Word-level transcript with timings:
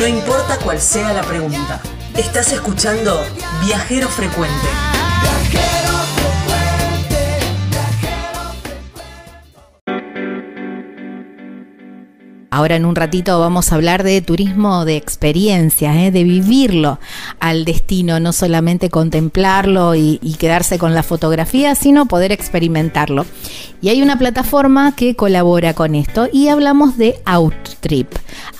No 0.00 0.06
importa 0.06 0.56
cuál 0.64 0.80
sea 0.80 1.12
la 1.12 1.20
pregunta. 1.20 1.78
Estás 2.16 2.54
escuchando 2.54 3.20
Viajero 3.66 4.08
Frecuente. 4.08 4.66
Ahora 12.48 12.76
en 12.76 12.86
un 12.86 12.96
ratito 12.96 13.38
vamos 13.38 13.70
a 13.70 13.74
hablar 13.74 14.02
de 14.02 14.22
turismo 14.22 14.86
de 14.86 14.96
experiencia, 14.96 15.94
¿eh? 16.02 16.10
de 16.10 16.24
vivirlo 16.24 16.98
al 17.38 17.66
destino, 17.66 18.20
no 18.20 18.32
solamente 18.32 18.88
contemplarlo 18.88 19.94
y, 19.94 20.18
y, 20.22 20.34
quedarse 20.36 20.78
con 20.78 20.94
la 20.94 21.02
fotografía, 21.02 21.74
sino 21.74 22.06
poder 22.06 22.32
experimentarlo. 22.32 23.26
Y 23.82 23.90
hay 23.90 24.00
una 24.00 24.18
plataforma 24.18 24.96
que 24.96 25.14
colabora 25.14 25.74
con 25.74 25.94
esto 25.94 26.26
y 26.32 26.48
hablamos 26.48 26.96
de 26.96 27.20
Outtrip. 27.26 28.10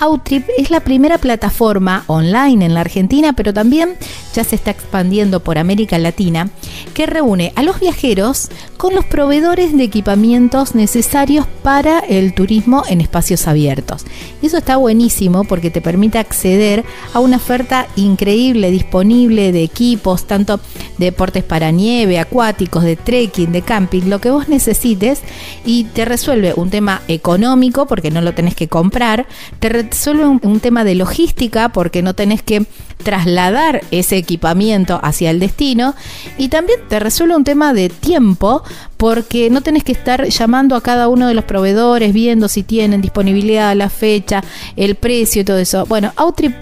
Outtrip 0.01 0.49
es 0.57 0.71
la 0.71 0.81
primera 0.81 1.19
plataforma 1.19 2.05
online 2.07 2.65
en 2.65 2.75
la 2.75 2.81
Argentina, 2.81 3.35
pero 3.35 3.53
también 3.53 3.97
ya 4.35 4.45
se 4.45 4.57
está 4.57 4.71
expandiendo 4.71 5.41
por 5.41 5.59
América 5.59 5.99
Latina, 5.99 6.51
que 6.95 7.07
reúne 7.07 7.53
a 7.57 7.63
los 7.63 7.81
viajeros 7.81 8.49
con 8.77 8.95
los 8.95 9.05
proveedores 9.05 9.77
de 9.77 9.85
equipamientos 9.85 10.75
necesarios 10.75 11.47
para 11.63 12.01
el 12.01 12.35
turismo 12.35 12.83
en 12.89 13.01
espacios 13.01 13.47
abiertos. 13.47 14.05
Y 14.43 14.47
eso 14.47 14.59
está 14.59 14.77
buenísimo 14.77 15.45
porque 15.45 15.71
te 15.71 15.81
permite 15.81 16.19
acceder 16.19 16.85
a 17.13 17.21
una 17.21 17.37
oferta 17.37 17.87
increíble 17.97 18.71
disponible 18.71 19.53
de 19.53 19.63
equipos, 19.63 20.27
tanto 20.27 20.61
de 20.99 21.07
deportes 21.07 21.45
para 21.45 21.71
nieve, 21.71 22.19
acuáticos, 22.19 22.85
de 22.85 22.97
trekking, 22.97 23.53
de 23.53 23.63
camping, 23.63 24.03
lo 24.09 24.21
que 24.21 24.31
vos 24.31 24.49
necesites 24.49 25.21
y 25.65 25.85
te 25.85 26.05
resuelve 26.05 26.55
un 26.57 26.71
tema 26.71 27.03
económico 27.09 27.87
porque 27.87 28.11
no 28.11 28.21
lo 28.21 28.33
tenés 28.35 28.55
que 28.55 28.69
comprar, 28.69 29.27
te 29.59 29.69
resuelve 29.69 30.27
un, 30.27 30.41
un 30.43 30.61
tema 30.61 30.85
de 30.85 30.95
logística 30.95 31.71
porque 31.71 32.03
no 32.03 32.15
tenés 32.15 32.43
que 32.43 32.67
trasladar 33.03 33.83
ese 33.91 34.17
equipamiento 34.17 35.01
hacia 35.03 35.31
el 35.31 35.41
destino 35.41 35.95
y 36.39 36.49
también 36.49 36.81
te 36.89 37.01
resuelve 37.01 37.37
un 37.37 37.45
tema 37.45 37.73
de 37.73 37.89
tiempo 37.89 38.63
porque 38.97 39.51
no 39.51 39.61
tenés 39.61 39.85
que 39.85 39.93
estar 39.93 40.29
llamando 40.29 40.77
a 40.77 40.83
cada 40.83 41.09
uno 41.09 41.27
de 41.27 41.35
los 41.35 41.45
proveedores 41.45 42.13
viendo 42.13 42.49
si 42.49 42.63
tienen 42.63 43.01
disponibilidad, 43.01 43.75
la 43.75 43.91
fecha, 43.91 44.43
el 44.77 44.95
precio 44.95 45.43
y 45.43 45.45
todo 45.45 45.59
eso. 45.59 45.87
Bueno, 45.87 46.13
Outtrip 46.17 46.55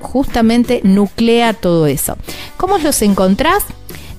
justamente 0.00 0.80
nuclea 0.84 1.54
todo 1.54 1.86
eso. 1.86 2.16
¿Cómo 2.56 2.78
los 2.78 3.02
encontrás? 3.02 3.64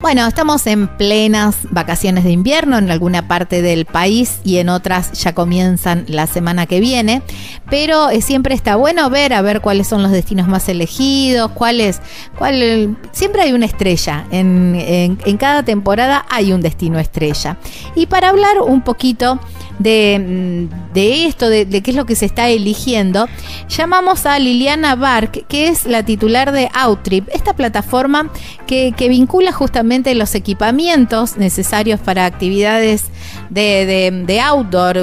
Bueno, 0.00 0.26
estamos 0.26 0.66
en 0.66 0.88
plenas 0.88 1.58
vacaciones 1.72 2.24
de 2.24 2.30
invierno 2.30 2.78
en 2.78 2.90
alguna 2.90 3.28
parte 3.28 3.60
del 3.60 3.84
país 3.84 4.40
y 4.44 4.56
en 4.56 4.70
otras 4.70 5.12
ya 5.12 5.34
comienzan 5.34 6.06
la 6.08 6.26
semana 6.26 6.64
que 6.64 6.80
viene, 6.80 7.20
pero 7.68 8.08
siempre 8.22 8.54
está 8.54 8.76
bueno 8.76 9.10
ver 9.10 9.34
a 9.34 9.42
ver 9.42 9.60
cuáles 9.60 9.88
son 9.88 10.02
los 10.02 10.10
destinos 10.10 10.48
más 10.48 10.70
elegidos, 10.70 11.50
cuáles, 11.50 12.00
cuál, 12.38 12.96
siempre 13.12 13.42
hay 13.42 13.52
una 13.52 13.66
estrella, 13.66 14.24
en, 14.30 14.74
en, 14.74 15.36
cada 15.36 15.64
temporada 15.64 16.24
hay 16.30 16.54
un 16.54 16.62
destino 16.62 16.98
estrella. 16.98 17.58
Y 17.94 18.06
para 18.06 18.30
hablar 18.30 18.62
un 18.62 18.80
poquito 18.80 19.38
de, 19.78 20.66
de 20.94 21.26
esto, 21.26 21.50
de, 21.50 21.66
qué 21.66 21.90
es 21.90 21.96
lo 21.96 22.06
que 22.06 22.16
se 22.16 22.24
está 22.24 22.48
eligiendo, 22.48 23.28
llamamos 23.68 24.24
a 24.24 24.38
Liliana 24.38 24.94
Bark, 24.94 25.46
que 25.46 25.68
es 25.68 25.84
la 25.84 26.02
titular 26.04 26.52
de 26.52 26.70
Outtrip, 26.72 27.28
esta 27.32 27.52
plataforma 27.52 28.30
que, 28.66 28.94
que 28.96 29.08
vincula 29.10 29.52
justamente 29.52 29.89
los 29.90 30.34
equipamientos 30.36 31.36
necesarios 31.36 31.98
para 31.98 32.24
actividades 32.24 33.06
de, 33.50 33.86
de, 33.86 34.24
de 34.24 34.40
outdoor, 34.40 34.98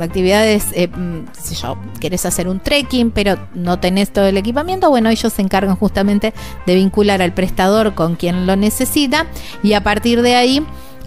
actividades, 0.00 0.66
eh, 0.72 0.88
qué 0.88 1.40
sé 1.40 1.54
yo, 1.54 1.76
querés 2.00 2.24
hacer 2.24 2.48
un 2.48 2.58
trekking, 2.58 3.10
pero 3.10 3.38
no 3.54 3.78
tenés 3.78 4.10
todo 4.10 4.26
el 4.26 4.38
equipamiento, 4.38 4.88
bueno, 4.88 5.10
ellos 5.10 5.32
se 5.32 5.42
encargan 5.42 5.76
justamente 5.76 6.32
de 6.66 6.74
vincular 6.74 7.20
al 7.20 7.34
prestador 7.34 7.94
con 7.94 8.16
quien 8.16 8.46
lo 8.46 8.56
necesita 8.56 9.26
y 9.62 9.74
a 9.74 9.82
partir 9.82 10.22
de 10.22 10.34
ahí 10.36 10.66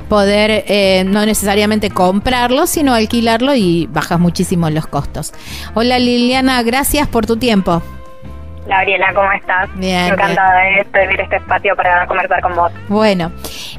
poder 0.10 0.66
eh, 0.68 1.04
no 1.08 1.26
necesariamente 1.26 1.90
comprarlo, 1.90 2.68
sino 2.68 2.94
alquilarlo 2.94 3.56
y 3.56 3.88
bajas 3.88 4.20
muchísimo 4.20 4.70
los 4.70 4.86
costos. 4.86 5.34
Hola 5.74 5.98
Liliana, 5.98 6.62
gracias 6.62 7.08
por 7.08 7.26
tu 7.26 7.38
tiempo. 7.38 7.82
Gabriela, 8.68 9.14
¿cómo 9.14 9.32
estás? 9.34 9.70
Bien. 9.76 10.14
Encantada 10.14 10.62
de 10.62 10.86
tener 10.86 11.22
este 11.22 11.36
espacio 11.36 11.76
para 11.76 12.06
conversar 12.08 12.42
con 12.42 12.56
vos. 12.56 12.72
Bueno, 12.88 13.32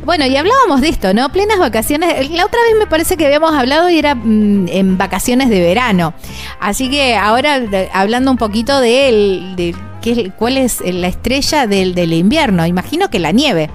bueno, 0.04 0.26
y 0.26 0.36
hablábamos 0.36 0.80
de 0.80 0.88
esto, 0.88 1.14
¿no? 1.14 1.30
Plenas 1.30 1.58
vacaciones. 1.58 2.30
La 2.30 2.44
otra 2.44 2.60
vez 2.68 2.78
me 2.78 2.86
parece 2.86 3.16
que 3.16 3.26
habíamos 3.26 3.54
hablado 3.54 3.88
y 3.90 3.98
era 3.98 4.14
mmm, 4.14 4.68
en 4.68 4.98
vacaciones 4.98 5.48
de 5.48 5.60
verano. 5.60 6.14
Así 6.60 6.90
que 6.90 7.16
ahora 7.16 7.60
hablando 7.92 8.30
un 8.30 8.36
poquito 8.36 8.80
de, 8.80 9.08
el, 9.08 9.56
de 9.56 9.74
qué, 10.02 10.30
cuál 10.36 10.58
es 10.58 10.82
la 10.84 11.06
estrella 11.06 11.66
del, 11.66 11.94
del 11.94 12.12
invierno. 12.12 12.66
Imagino 12.66 13.08
que 13.08 13.18
la 13.18 13.32
nieve. 13.32 13.70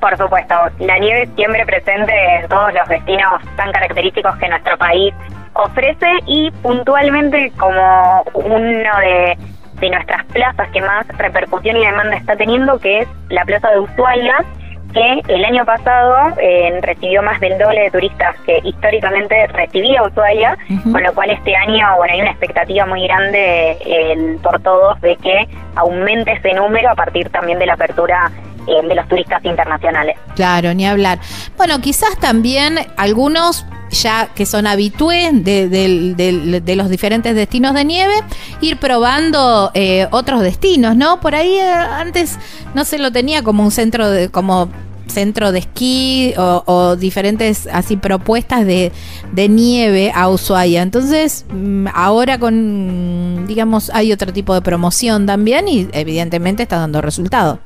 Por 0.00 0.16
supuesto, 0.16 0.54
la 0.78 0.98
nieve 0.98 1.28
siempre 1.34 1.66
presente 1.66 2.12
en 2.40 2.48
todos 2.48 2.72
los 2.72 2.88
destinos 2.88 3.42
tan 3.56 3.72
característicos 3.72 4.36
que 4.36 4.48
nuestro 4.48 4.78
país 4.78 5.12
ofrece 5.54 6.06
y 6.26 6.52
puntualmente 6.62 7.52
como 7.58 8.22
uno 8.32 8.98
de, 9.00 9.36
de 9.80 9.90
nuestras 9.90 10.24
plazas 10.26 10.68
que 10.70 10.80
más 10.80 11.06
repercusión 11.16 11.76
y 11.76 11.84
demanda 11.84 12.16
está 12.16 12.36
teniendo, 12.36 12.78
que 12.78 13.00
es 13.00 13.08
la 13.28 13.44
plaza 13.44 13.70
de 13.70 13.80
Ushuaia, 13.80 14.44
que 14.92 15.20
el 15.28 15.44
año 15.44 15.64
pasado 15.64 16.34
eh, 16.40 16.78
recibió 16.82 17.22
más 17.22 17.38
del 17.40 17.58
doble 17.58 17.82
de 17.82 17.90
turistas 17.90 18.34
que 18.46 18.60
históricamente 18.64 19.46
recibía 19.48 20.02
Ushuaia, 20.02 20.56
uh 20.70 20.72
-huh. 20.72 20.92
con 20.92 21.02
lo 21.02 21.12
cual 21.12 21.30
este 21.30 21.54
año 21.54 21.86
bueno 21.96 22.14
hay 22.14 22.20
una 22.22 22.30
expectativa 22.30 22.86
muy 22.86 23.06
grande 23.06 23.76
eh, 23.84 24.36
por 24.42 24.60
todos 24.62 25.00
de 25.02 25.16
que 25.16 25.46
aumente 25.76 26.32
ese 26.32 26.54
número 26.54 26.90
a 26.90 26.94
partir 26.94 27.28
también 27.28 27.58
de 27.58 27.66
la 27.66 27.74
apertura 27.74 28.30
eh, 28.68 28.86
de 28.86 28.94
los 28.94 29.08
turistas 29.08 29.44
internacionales. 29.44 30.16
Claro, 30.34 30.74
ni 30.74 30.86
hablar. 30.86 31.18
Bueno, 31.56 31.80
quizás 31.80 32.18
también 32.18 32.78
algunos 32.96 33.64
ya 33.90 34.28
que 34.34 34.46
son 34.46 34.66
habitués 34.66 35.32
de, 35.44 36.74
los 36.76 36.90
diferentes 36.90 37.34
destinos 37.34 37.74
de 37.74 37.84
nieve, 37.84 38.14
ir 38.60 38.78
probando 38.78 39.70
eh, 39.74 40.06
otros 40.10 40.42
destinos, 40.42 40.96
¿no? 40.96 41.20
Por 41.20 41.34
ahí 41.34 41.54
eh, 41.54 41.70
antes 41.70 42.38
no 42.74 42.84
se 42.84 42.98
lo 42.98 43.10
tenía 43.12 43.42
como 43.42 43.64
un 43.64 43.70
centro 43.70 44.10
de, 44.10 44.28
como 44.28 44.68
centro 45.06 45.52
de 45.52 45.60
esquí 45.60 46.34
o, 46.36 46.62
o 46.66 46.96
diferentes 46.96 47.66
así 47.72 47.96
propuestas 47.96 48.66
de, 48.66 48.92
de, 49.32 49.48
nieve 49.48 50.12
a 50.14 50.28
Ushuaia. 50.28 50.82
Entonces, 50.82 51.46
mm, 51.50 51.86
ahora 51.94 52.38
con, 52.38 53.46
digamos, 53.46 53.90
hay 53.94 54.12
otro 54.12 54.32
tipo 54.32 54.54
de 54.54 54.60
promoción 54.60 55.24
también 55.26 55.66
y 55.66 55.88
evidentemente 55.92 56.62
está 56.62 56.76
dando 56.76 57.00
resultado. 57.00 57.58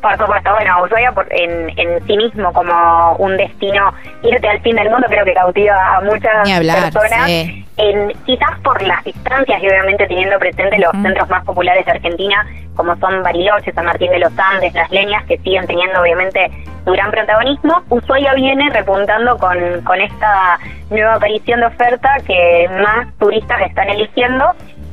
Por 0.00 0.16
supuesto, 0.16 0.50
bueno, 0.52 0.82
Ushuaia 0.84 1.12
por, 1.12 1.26
en, 1.30 1.70
en 1.78 2.06
sí 2.06 2.16
mismo 2.16 2.52
como 2.52 3.16
un 3.18 3.36
destino, 3.36 3.92
irte 4.22 4.48
al 4.48 4.60
fin 4.60 4.76
del 4.76 4.90
mundo 4.90 5.06
creo 5.08 5.24
que 5.24 5.34
cautiva 5.34 5.96
a 5.96 6.00
muchas 6.00 6.50
hablar, 6.50 6.84
personas. 6.84 7.26
Sí. 7.26 7.66
En, 7.76 8.12
quizás 8.24 8.58
por 8.62 8.80
las 8.82 9.02
distancias 9.04 9.62
y 9.62 9.66
obviamente 9.66 10.06
teniendo 10.06 10.38
presente 10.38 10.78
los 10.78 10.92
centros 11.02 11.28
más 11.28 11.44
populares 11.44 11.84
de 11.86 11.92
Argentina, 11.92 12.46
como 12.76 12.96
son 12.96 13.22
Bariloche, 13.22 13.72
San 13.72 13.84
Martín 13.84 14.10
de 14.10 14.18
los 14.20 14.32
Andes, 14.38 14.72
Las 14.74 14.90
Leñas, 14.90 15.24
que 15.26 15.38
siguen 15.38 15.66
teniendo 15.66 16.00
obviamente 16.00 16.50
su 16.84 16.92
gran 16.92 17.10
protagonismo, 17.10 17.82
Ushuaia 17.90 18.34
viene 18.34 18.70
repuntando 18.70 19.36
con, 19.36 19.82
con 19.82 20.00
esta 20.00 20.58
nueva 20.90 21.14
aparición 21.14 21.60
de 21.60 21.66
oferta 21.66 22.16
que 22.26 22.68
más 22.82 23.06
turistas 23.18 23.60
están 23.62 23.88
eligiendo 23.90 24.46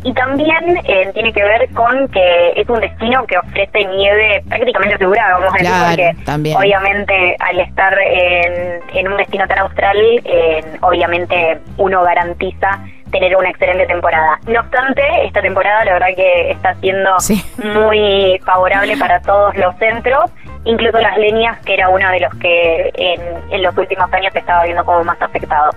y 0.03 0.13
también 0.13 0.77
eh, 0.85 1.09
tiene 1.13 1.33
que 1.33 1.44
ver 1.44 1.69
con 1.73 2.07
que 2.09 2.53
es 2.55 2.69
un 2.69 2.79
destino 2.79 3.25
que 3.25 3.38
ofrece 3.38 3.85
nieve 3.85 4.44
prácticamente 4.47 4.95
asegurada, 4.95 5.33
vamos 5.33 5.53
a 5.53 5.57
decir, 5.57 5.67
claro, 5.67 5.88
porque 5.88 6.25
también. 6.25 6.57
obviamente 6.57 7.35
al 7.39 7.59
estar 7.59 7.97
en, 7.99 8.81
en, 8.94 9.07
un 9.07 9.17
destino 9.17 9.47
tan 9.47 9.59
austral, 9.59 9.97
eh, 10.23 10.63
obviamente 10.81 11.59
uno 11.77 12.03
garantiza 12.03 12.79
tener 13.11 13.35
una 13.35 13.49
excelente 13.49 13.85
temporada. 13.88 14.39
No 14.47 14.59
obstante, 14.59 15.01
esta 15.25 15.41
temporada 15.41 15.85
la 15.85 15.94
verdad 15.94 16.07
que 16.15 16.51
está 16.51 16.75
siendo 16.75 17.19
sí. 17.19 17.43
muy 17.57 18.39
favorable 18.45 18.97
para 18.97 19.21
todos 19.21 19.55
los 19.55 19.75
centros, 19.77 20.31
incluso 20.65 21.00
las 21.00 21.17
leñas, 21.17 21.57
que 21.65 21.73
era 21.73 21.89
uno 21.89 22.09
de 22.11 22.19
los 22.19 22.33
que 22.35 22.91
en, 22.95 23.21
en 23.51 23.63
los 23.63 23.75
últimos 23.77 24.11
años 24.13 24.31
se 24.33 24.39
estaba 24.39 24.63
viendo 24.63 24.83
como 24.85 25.03
más 25.03 25.21
afectado. 25.21 25.71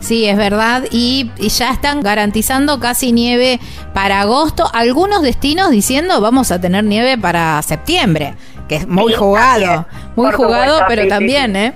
Sí, 0.00 0.28
es 0.28 0.36
verdad. 0.36 0.84
Y, 0.90 1.30
y, 1.38 1.48
ya 1.48 1.70
están 1.70 2.02
garantizando 2.02 2.78
casi 2.78 3.12
nieve 3.12 3.58
para 3.94 4.20
agosto. 4.20 4.70
Algunos 4.72 5.22
destinos 5.22 5.70
diciendo 5.70 6.20
vamos 6.20 6.52
a 6.52 6.60
tener 6.60 6.84
nieve 6.84 7.18
para 7.18 7.60
septiembre, 7.62 8.34
que 8.68 8.76
es 8.76 8.88
muy 8.88 9.12
sí, 9.12 9.18
jugado. 9.18 9.86
Muy 10.14 10.32
jugado, 10.32 10.74
supuesto, 10.74 10.84
pero 10.88 11.02
sí, 11.02 11.08
también. 11.08 11.56
¿eh? 11.56 11.74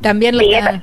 También 0.00 0.38
sí, 0.38 0.54
está... 0.54 0.70
eso, 0.70 0.80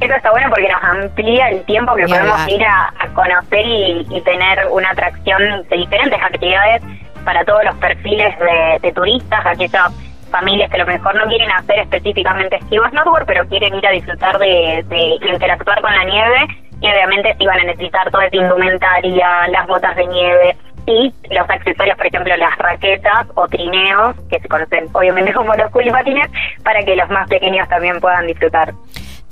eso, 0.00 0.14
está 0.14 0.30
bueno 0.30 0.48
porque 0.48 0.68
nos 0.68 0.82
amplía 0.82 1.48
el 1.50 1.62
tiempo 1.64 1.94
que 1.94 2.06
podemos 2.06 2.48
ir 2.48 2.64
a, 2.64 2.92
a 2.98 3.08
conocer 3.12 3.66
y, 3.66 4.06
y, 4.10 4.20
tener 4.22 4.66
una 4.70 4.90
atracción 4.90 5.42
de 5.68 5.76
diferentes 5.76 6.20
actividades 6.20 6.82
para 7.24 7.44
todos 7.44 7.64
los 7.64 7.74
perfiles 7.76 8.34
de, 8.80 8.92
turistas, 8.92 9.44
aquellas 9.46 9.92
familias 10.32 10.68
que 10.70 10.76
a 10.76 10.84
lo 10.84 10.86
mejor 10.86 11.14
no 11.14 11.26
quieren 11.26 11.50
hacer 11.52 11.78
específicamente 11.78 12.58
o 12.72 12.88
snowboard, 12.88 13.26
pero 13.26 13.46
quieren 13.46 13.74
ir 13.74 13.86
a 13.86 13.90
disfrutar 13.90 14.36
de, 14.38 14.84
interactuar 15.30 15.80
con 15.80 15.92
la 15.94 16.04
nieve 16.04 16.48
y 16.80 16.88
obviamente 16.88 17.36
sí 17.38 17.46
van 17.46 17.60
a 17.60 17.64
necesitar 17.64 18.10
toda 18.10 18.26
esa 18.26 18.36
indumentaria, 18.36 19.46
las 19.48 19.66
botas 19.68 19.94
de 19.94 20.06
nieve, 20.06 20.56
y 20.86 21.14
los 21.30 21.48
accesorios, 21.48 21.96
por 21.96 22.06
ejemplo, 22.06 22.36
las 22.36 22.58
raquetas 22.58 23.28
o 23.36 23.46
trineos, 23.46 24.16
que 24.28 24.40
se 24.40 24.48
conocen 24.48 24.88
obviamente 24.92 25.32
como 25.32 25.54
los 25.54 25.70
culipatines, 25.70 26.28
para 26.64 26.82
que 26.82 26.96
los 26.96 27.08
más 27.08 27.28
pequeños 27.28 27.68
también 27.68 28.00
puedan 28.00 28.26
disfrutar. 28.26 28.72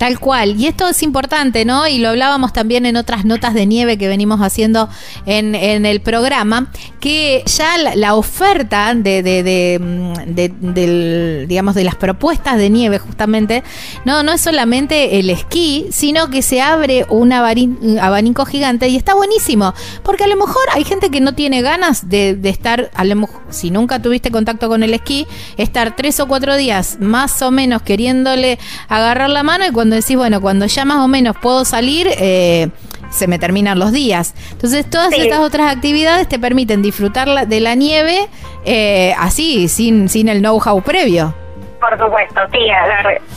Tal 0.01 0.19
cual. 0.19 0.59
Y 0.59 0.65
esto 0.65 0.89
es 0.89 1.03
importante, 1.03 1.63
¿no? 1.63 1.85
Y 1.85 1.99
lo 1.99 2.09
hablábamos 2.09 2.53
también 2.53 2.87
en 2.87 2.97
otras 2.97 3.23
notas 3.23 3.53
de 3.53 3.67
nieve 3.67 3.99
que 3.99 4.07
venimos 4.07 4.41
haciendo 4.41 4.89
en, 5.27 5.53
en 5.53 5.85
el 5.85 6.01
programa, 6.01 6.71
que 6.99 7.43
ya 7.45 7.77
la, 7.77 8.15
oferta 8.15 8.95
de, 8.95 9.21
de, 9.21 9.43
de, 9.43 11.45
digamos, 11.47 11.75
de 11.75 11.83
las 11.83 11.93
propuestas 11.93 12.57
de 12.57 12.71
nieve, 12.71 12.97
justamente, 12.97 13.63
no, 14.03 14.23
no 14.23 14.31
es 14.31 14.41
solamente 14.41 15.19
el 15.19 15.29
esquí, 15.29 15.85
sino 15.91 16.31
que 16.31 16.41
se 16.41 16.61
abre 16.61 17.05
un 17.09 17.31
abanico 17.31 18.45
gigante 18.45 18.87
y 18.87 18.95
está 18.95 19.13
buenísimo. 19.13 19.75
Porque 20.01 20.23
a 20.23 20.27
lo 20.27 20.35
mejor 20.35 20.63
hay 20.73 20.83
gente 20.83 21.11
que 21.11 21.21
no 21.21 21.35
tiene 21.35 21.61
ganas 21.61 22.09
de, 22.09 22.39
estar, 22.45 22.89
a 22.95 23.03
lo 23.03 23.29
si 23.51 23.69
nunca 23.69 24.01
tuviste 24.01 24.31
contacto 24.31 24.67
con 24.67 24.81
el 24.81 24.95
esquí, 24.95 25.27
estar 25.57 25.95
tres 25.95 26.19
o 26.19 26.27
cuatro 26.27 26.55
días 26.55 26.97
más 26.99 27.39
o 27.43 27.51
menos 27.51 27.83
queriéndole 27.83 28.57
agarrar 28.87 29.29
la 29.29 29.43
mano 29.43 29.67
y 29.67 29.71
cuando 29.71 29.90
decís, 29.95 30.15
bueno, 30.17 30.41
cuando 30.41 30.65
ya 30.65 30.85
más 30.85 30.99
o 30.99 31.07
menos 31.07 31.35
puedo 31.41 31.65
salir, 31.65 32.07
eh, 32.17 32.69
se 33.09 33.27
me 33.27 33.39
terminan 33.39 33.77
los 33.79 33.91
días. 33.91 34.33
Entonces, 34.51 34.89
todas 34.89 35.13
estas 35.13 35.39
otras 35.39 35.75
actividades 35.75 36.27
te 36.27 36.39
permiten 36.39 36.81
disfrutar 36.81 37.47
de 37.47 37.59
la 37.59 37.75
nieve 37.75 38.27
eh, 38.65 39.13
así, 39.17 39.67
sin, 39.67 40.09
sin 40.09 40.29
el 40.29 40.39
know-how 40.39 40.81
previo. 40.81 41.35
Por 41.81 41.97
supuesto, 41.97 42.41
sí. 42.53 42.67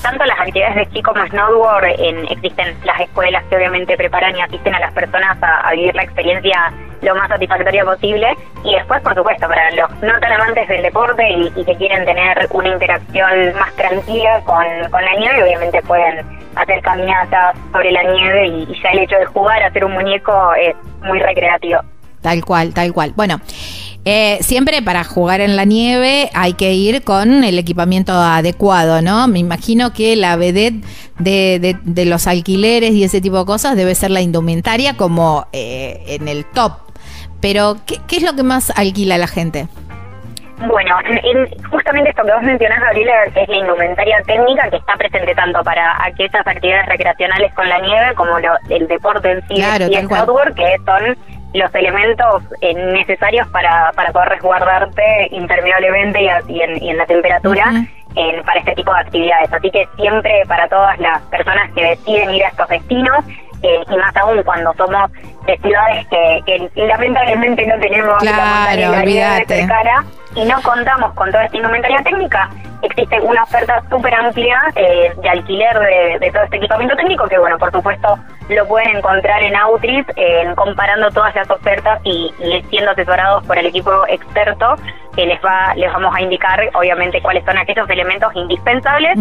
tanto 0.02 0.24
las 0.26 0.38
actividades 0.38 0.76
de 0.76 0.82
esquí 0.82 1.02
como 1.02 1.26
snowboard, 1.28 1.98
en, 1.98 2.28
existen 2.28 2.76
las 2.84 3.00
escuelas 3.00 3.42
que 3.44 3.56
obviamente 3.56 3.96
preparan 3.96 4.36
y 4.36 4.42
asisten 4.42 4.74
a 4.74 4.80
las 4.80 4.92
personas 4.92 5.38
a, 5.40 5.70
vivir 5.72 5.94
la 5.94 6.02
experiencia 6.02 6.70
lo 7.00 7.14
más 7.14 7.28
satisfactoria 7.28 7.86
posible. 7.86 8.36
Y 8.62 8.74
después, 8.74 9.00
por 9.00 9.14
supuesto, 9.14 9.48
para 9.48 9.70
los 9.70 9.90
no 10.02 10.20
tan 10.20 10.32
amantes 10.32 10.68
del 10.68 10.82
deporte 10.82 11.26
y, 11.30 11.64
que 11.64 11.74
quieren 11.76 12.04
tener 12.04 12.46
una 12.50 12.68
interacción 12.68 13.54
más 13.58 13.74
tranquila 13.76 14.40
con, 14.44 14.66
con 14.90 15.02
la 15.02 15.14
nieve, 15.14 15.42
obviamente 15.42 15.80
pueden 15.82 16.26
hacer 16.54 16.82
caminatas 16.82 17.56
sobre 17.72 17.92
la 17.92 18.02
nieve 18.02 18.46
y, 18.46 18.82
ya 18.82 18.90
el 18.90 18.98
hecho 19.00 19.16
de 19.16 19.24
jugar, 19.24 19.62
hacer 19.62 19.86
un 19.86 19.92
muñeco 19.92 20.52
es 20.54 20.76
muy 21.00 21.18
recreativo. 21.18 21.80
Tal 22.20 22.44
cual, 22.44 22.74
tal 22.74 22.92
cual. 22.92 23.12
Bueno, 23.16 23.40
eh, 24.04 24.38
siempre 24.42 24.82
para 24.82 25.02
jugar 25.02 25.40
en 25.40 25.56
la 25.56 25.64
nieve 25.64 26.30
hay 26.34 26.54
que 26.54 26.74
ir 26.74 27.02
con 27.02 27.42
el 27.42 27.58
equipamiento 27.58 28.12
adecuado, 28.12 29.00
¿no? 29.00 29.26
Me 29.28 29.38
imagino 29.38 29.92
que 29.92 30.14
la 30.16 30.36
vedette 30.36 30.84
de, 31.18 31.76
de, 31.82 32.04
los 32.04 32.26
alquileres 32.26 32.92
y 32.92 33.04
ese 33.04 33.20
tipo 33.20 33.38
de 33.38 33.44
cosas 33.46 33.76
debe 33.76 33.94
ser 33.94 34.10
la 34.10 34.20
indumentaria 34.20 34.96
como 34.96 35.46
eh, 35.52 36.02
en 36.06 36.28
el 36.28 36.44
top. 36.44 36.72
Pero, 37.40 37.76
¿qué, 37.86 37.98
¿qué 38.06 38.16
es 38.16 38.22
lo 38.22 38.34
que 38.34 38.42
más 38.42 38.70
alquila 38.76 39.16
la 39.16 39.26
gente? 39.26 39.68
Bueno, 40.58 40.96
justamente 41.70 42.10
esto 42.10 42.22
que 42.24 42.32
vos 42.32 42.42
mencionás, 42.42 42.80
Gabriela, 42.80 43.24
es 43.24 43.48
la 43.48 43.56
indumentaria 43.56 44.22
técnica 44.22 44.70
que 44.70 44.76
está 44.76 44.96
presente 44.96 45.34
tanto 45.34 45.62
para 45.64 46.04
aquellas 46.04 46.46
actividades 46.46 46.86
recreacionales 46.86 47.52
con 47.54 47.68
la 47.68 47.80
nieve 47.80 48.14
como 48.14 48.38
el 48.38 48.86
deporte 48.86 49.32
en 49.32 49.48
sí 49.48 49.54
y 49.56 49.62
el 49.62 50.12
outdoor, 50.12 50.54
que 50.54 50.76
son 50.86 51.16
los 51.54 51.74
elementos 51.74 52.42
eh, 52.60 52.74
necesarios 52.74 53.48
para, 53.48 53.90
para 53.92 54.12
poder 54.12 54.28
resguardarte 54.30 55.28
impermeablemente 55.30 56.20
y, 56.48 56.60
en, 56.60 56.96
la 56.96 57.06
temperatura 57.06 57.72
para 58.44 58.60
este 58.60 58.74
tipo 58.74 58.92
de 58.92 59.00
actividades. 59.00 59.52
Así 59.52 59.70
que 59.70 59.88
siempre 59.96 60.42
para 60.46 60.68
todas 60.68 60.98
las 60.98 61.20
personas 61.22 61.70
que 61.72 61.84
deciden 61.84 62.34
ir 62.34 62.44
a 62.44 62.48
estos 62.48 62.68
destinos, 62.68 63.24
eh, 63.64 63.82
y 63.88 63.96
más 63.96 64.14
aún 64.16 64.42
cuando 64.42 64.74
somos 64.74 65.10
de 65.46 65.56
ciudades 65.58 66.06
que, 66.08 66.70
lamentablemente 66.74 67.66
no 67.66 67.78
tenemos 67.80 68.18
claro, 68.18 68.92
la 68.92 69.40
de 69.46 69.66
cara 69.66 70.04
y 70.34 70.44
no 70.44 70.60
contamos 70.60 71.14
con 71.14 71.30
toda 71.30 71.46
esta 71.46 71.56
indumentaria 71.56 72.02
técnica, 72.02 72.50
existe 72.84 73.20
una 73.20 73.42
oferta 73.42 73.82
súper 73.90 74.14
amplia 74.14 74.60
eh, 74.76 75.12
de 75.20 75.28
alquiler 75.28 75.78
de, 76.20 76.30
todo 76.30 76.44
este 76.44 76.56
equipamiento 76.56 76.96
técnico 76.96 77.26
que, 77.26 77.38
bueno, 77.38 77.58
por 77.58 77.70
supuesto 77.72 78.18
lo 78.48 78.66
pueden 78.68 78.96
encontrar 78.96 79.42
en 79.42 79.56
Outris, 79.56 80.04
comparando 80.54 81.10
todas 81.10 81.34
las 81.34 81.50
ofertas 81.50 81.98
y, 82.04 82.30
siendo 82.68 82.90
asesorados 82.90 83.44
por 83.46 83.56
el 83.56 83.66
equipo 83.66 83.90
experto 84.08 84.74
que 85.16 85.24
les 85.24 85.40
va 85.42 85.74
les 85.76 85.90
vamos 85.92 86.14
a 86.14 86.20
indicar, 86.20 86.60
obviamente, 86.74 87.22
cuáles 87.22 87.44
son 87.44 87.56
aquellos 87.56 87.88
elementos 87.88 88.34
indispensables, 88.34 89.18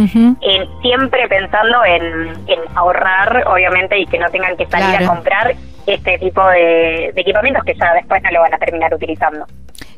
siempre 0.82 1.28
pensando 1.30 1.86
en, 1.86 2.34
ahorrar, 2.76 3.48
obviamente, 3.48 3.98
y 3.98 4.06
que 4.08 4.20
no 4.20 4.30
tengan 4.30 4.58
que 4.58 4.66
salir 4.66 5.04
a 5.04 5.08
comprar 5.08 5.54
este 5.88 6.18
tipo 6.18 6.46
de, 6.50 7.12
de 7.14 7.22
equipamientos 7.22 7.64
que 7.64 7.76
ya 7.76 7.94
después 7.94 8.22
no 8.24 8.32
lo 8.32 8.42
van 8.42 8.54
a 8.54 8.58
terminar 8.58 8.94
utilizando. 8.94 9.46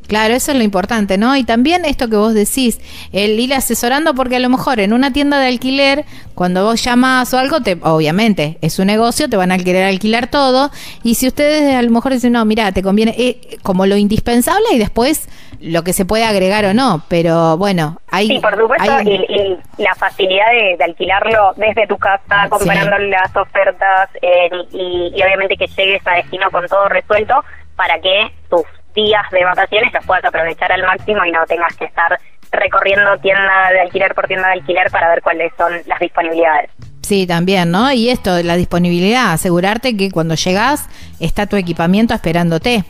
Claro, 0.07 0.33
eso 0.33 0.51
es 0.51 0.57
lo 0.57 0.63
importante, 0.63 1.17
¿no? 1.17 1.35
Y 1.35 1.43
también 1.43 1.85
esto 1.85 2.09
que 2.09 2.15
vos 2.15 2.33
decís, 2.33 2.79
el 3.11 3.39
ir 3.39 3.53
asesorando, 3.53 4.13
porque 4.13 4.35
a 4.35 4.39
lo 4.39 4.49
mejor 4.49 4.79
en 4.79 4.93
una 4.93 5.11
tienda 5.11 5.39
de 5.39 5.47
alquiler, 5.47 6.05
cuando 6.35 6.63
vos 6.63 6.83
llamas 6.83 7.33
o 7.33 7.39
algo, 7.39 7.61
te, 7.61 7.77
obviamente 7.81 8.57
es 8.61 8.79
un 8.79 8.87
negocio, 8.87 9.29
te 9.29 9.37
van 9.37 9.51
a 9.51 9.57
querer 9.57 9.85
alquilar 9.85 10.27
todo. 10.27 10.69
Y 11.03 11.15
si 11.15 11.27
ustedes 11.27 11.75
a 11.75 11.81
lo 11.81 11.91
mejor 11.91 12.13
dicen, 12.13 12.33
no, 12.33 12.45
mira, 12.45 12.71
te 12.71 12.83
conviene 12.83 13.15
eh, 13.17 13.57
como 13.63 13.85
lo 13.85 13.97
indispensable 13.97 14.65
y 14.73 14.79
después 14.79 15.27
lo 15.59 15.83
que 15.83 15.93
se 15.93 16.05
puede 16.05 16.23
agregar 16.23 16.65
o 16.65 16.73
no. 16.73 17.03
Pero 17.07 17.57
bueno, 17.57 17.99
hay. 18.11 18.27
Sí, 18.27 18.39
por 18.39 18.57
supuesto, 18.57 19.01
y, 19.01 19.57
la 19.77 19.95
facilidad 19.95 20.51
de, 20.77 20.83
alquilarlo 20.83 21.53
desde 21.57 21.87
tu 21.87 21.97
casa, 21.97 22.47
comparando 22.49 22.97
las 22.99 23.35
ofertas 23.35 24.09
eh, 24.21 24.49
y, 24.71 25.13
y 25.15 25.23
obviamente 25.23 25.57
que 25.57 25.67
llegues 25.67 26.05
a 26.05 26.15
destino 26.15 26.49
con 26.51 26.67
todo 26.67 26.87
resuelto 26.87 27.43
para 27.75 27.99
que 27.99 28.31
tus 28.49 28.63
días 28.95 29.29
de 29.31 29.43
vacaciones 29.43 29.93
los 29.93 30.05
puedas 30.05 30.25
aprovechar 30.25 30.71
al 30.71 30.83
máximo 30.83 31.23
y 31.25 31.31
no 31.31 31.45
tengas 31.45 31.75
que 31.75 31.85
estar 31.85 32.17
recorriendo 32.51 33.17
tienda 33.19 33.69
de 33.71 33.81
alquiler 33.81 34.15
por 34.15 34.27
tienda 34.27 34.47
de 34.47 34.53
alquiler 34.53 34.89
para 34.89 35.09
ver 35.09 35.21
cuáles 35.21 35.51
son 35.57 35.73
las 35.85 35.99
disponibilidades. 35.99 36.71
Sí, 37.01 37.27
también, 37.27 37.69
¿no? 37.69 37.91
Y 37.91 38.09
esto, 38.09 38.41
la 38.41 38.55
disponibilidad, 38.55 39.31
asegurarte 39.31 39.95
que 39.95 40.09
cuando 40.09 40.33
llegas 40.33 40.89
está 41.19 41.45
tu 41.45 41.55
equipamiento 41.55 42.15
esperándote. 42.15 42.83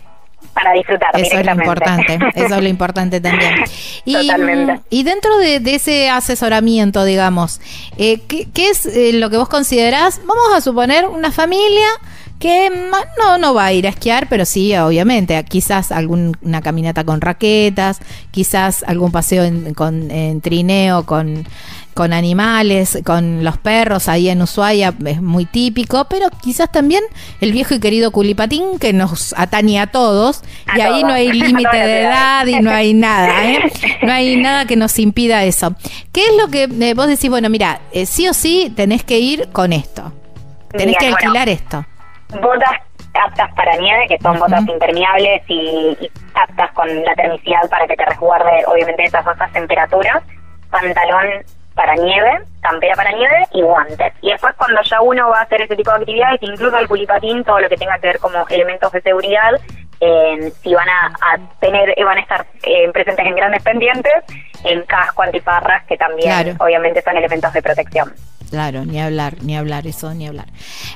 Para 0.54 0.72
disfrutar. 0.72 1.10
Eso 1.20 1.38
es 1.38 1.46
lo 1.46 1.52
importante, 1.52 2.20
eso 2.36 2.56
es 2.56 2.62
lo 2.64 2.70
importante 2.70 3.20
también. 3.20 3.56
Y, 4.06 4.14
Totalmente. 4.14 4.80
Y 4.90 5.04
dentro 5.04 5.38
de, 5.38 5.62
ese 5.66 6.10
asesoramiento, 6.10 7.04
digamos, 7.04 7.60
eh, 7.98 8.22
¿qué, 8.26 8.70
es 8.70 8.86
eh, 8.86 9.12
lo 9.14 9.30
que 9.30 9.36
vos 9.36 9.50
considerás? 9.50 10.22
Vamos 10.26 10.54
a 10.56 10.62
suponer 10.62 11.06
una 11.08 11.34
familia 11.34 11.88
que 12.40 12.70
no, 12.70 13.38
no 13.38 13.54
va 13.54 13.66
a 13.66 13.74
ir 13.74 13.88
a 13.88 13.90
esquiar, 13.90 14.28
pero 14.28 14.46
sí, 14.46 14.76
obviamente, 14.76 15.42
quizás 15.46 15.92
alguna 15.92 16.62
caminata 16.62 17.04
con 17.04 17.22
raquetas, 17.22 18.00
quizás 18.32 18.84
algún 18.84 19.12
paseo 19.12 19.44
en, 19.44 19.74
con, 19.74 20.12
en 20.12 20.42
trineo 20.42 21.06
con, 21.06 21.46
con 21.94 22.12
animales, 22.12 23.00
con 23.06 23.44
los 23.44 23.58
perros, 23.58 24.10
ahí 24.10 24.28
en 24.28 24.42
Ushuaia 24.42 24.94
es 25.06 25.22
muy 25.22 25.46
típico, 25.46 26.06
pero 26.10 26.28
quizás 26.42 26.70
también 26.72 27.04
el 27.40 27.54
viejo 27.54 27.74
y 27.74 27.80
querido 27.80 28.12
culipatín 28.12 28.80
que 28.80 28.92
nos 28.92 29.34
atañe 29.38 29.80
a 29.80 29.88
todos, 29.88 30.42
y 30.76 30.82
ahí 30.82 31.04
no 31.04 31.14
hay 31.14 31.32
límite 31.32 31.78
de 31.78 32.02
edad 32.02 32.46
y 32.48 32.60
no 32.60 32.70
hay 32.70 32.94
nada, 32.94 33.50
¿eh? 33.50 33.72
No 34.04 34.12
hay 34.12 34.36
nada 34.36 34.66
que 34.66 34.76
nos 34.76 35.00
impida 35.00 35.46
eso. 35.46 35.74
¿Qué 36.12 36.22
es 36.22 36.36
lo 36.38 36.50
que 36.50 36.64
eh, 36.64 36.94
vos 36.94 37.08
decís? 37.08 37.30
Bueno, 37.30 37.50
mira, 37.50 37.80
eh, 37.94 38.06
sí 38.06 38.28
o 38.28 38.34
sí 38.34 38.74
tenés 38.76 39.04
que 39.04 39.20
ir 39.20 39.48
con 39.54 39.72
esto, 39.72 40.12
tenés 40.70 40.98
que 41.00 41.08
alquilar 41.08 41.48
esto 41.48 41.86
botas 42.42 42.82
aptas 43.14 43.54
para 43.54 43.76
nieve, 43.78 44.08
que 44.08 44.18
son 44.20 44.38
botas 44.40 44.68
impermeables 44.68 45.42
y, 45.48 46.12
aptas 46.34 46.72
con 46.74 46.88
la 47.04 47.16
termicidad 47.16 47.70
para 47.70 47.88
que 47.88 47.96
te 47.96 48.06
resguarde, 48.06 48.64
obviamente, 48.68 49.04
esas 49.04 49.24
bajas 49.24 49.52
temperaturas, 49.54 50.22
pantalón 50.70 51.46
para 51.74 51.96
nieve, 51.96 52.42
campera 52.62 52.96
para 52.96 53.12
nieve 53.12 53.46
y 53.54 53.62
guantes. 53.62 54.14
Y 54.22 54.32
después 54.32 54.54
cuando 54.56 54.82
ya 54.82 55.02
uno 55.02 55.30
va 55.30 55.40
a 55.40 55.44
hacer 55.44 55.62
ese 55.62 55.76
tipo 55.76 55.92
de 55.92 55.98
actividades, 55.98 56.42
incluso 56.42 56.78
el 56.78 56.88
culipatín, 56.88 57.44
todo 57.44 57.60
lo 57.60 57.70
que 57.70 57.78
tenga 57.78 58.00
que 58.00 58.08
ver 58.08 58.20
como 58.20 58.46
elementos 58.50 58.92
de 58.92 59.02
seguridad, 59.02 59.52
eh, 60.00 60.52
si 60.62 60.74
van 60.74 60.88
a, 60.90 61.38
tener, 61.60 61.94
van 62.04 62.18
a 62.18 62.22
estar 62.22 62.46
eh, 62.64 62.90
presentes 62.92 63.26
en 63.26 63.36
grandes 63.36 63.64
pendientes, 63.64 64.14
en 64.64 64.82
casco, 64.84 65.24
antiparras, 65.24 65.86
que 65.86 65.98
también 65.98 66.56
obviamente 66.60 67.02
son 67.02 67.18
elementos 67.18 67.52
de 67.54 67.62
protección. 67.62 68.14
Claro, 68.56 68.86
ni 68.86 69.02
hablar, 69.02 69.36
ni 69.44 69.58
hablar, 69.58 69.86
eso, 69.86 70.14
ni 70.14 70.28
hablar. 70.28 70.46